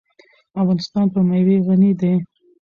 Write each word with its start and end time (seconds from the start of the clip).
افغانستان 0.61 1.05
په 1.13 1.19
مېوې 1.29 1.57
غني 1.65 1.91
دی. 1.99 2.13